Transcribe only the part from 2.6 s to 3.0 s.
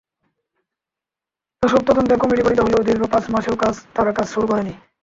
হলেও